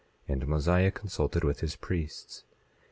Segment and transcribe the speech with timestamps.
[0.27, 2.43] And Mosiah consulted with his priests.